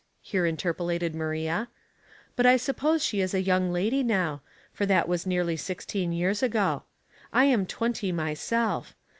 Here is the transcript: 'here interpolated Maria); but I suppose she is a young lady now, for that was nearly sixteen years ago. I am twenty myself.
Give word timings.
'here 0.31 0.47
interpolated 0.47 1.13
Maria); 1.13 1.67
but 2.35 2.43
I 2.43 2.57
suppose 2.57 3.03
she 3.03 3.21
is 3.21 3.35
a 3.35 3.41
young 3.43 3.71
lady 3.71 4.01
now, 4.01 4.41
for 4.73 4.87
that 4.87 5.07
was 5.07 5.27
nearly 5.27 5.55
sixteen 5.55 6.11
years 6.11 6.41
ago. 6.41 6.81
I 7.31 7.45
am 7.45 7.67
twenty 7.67 8.11
myself. 8.11 8.95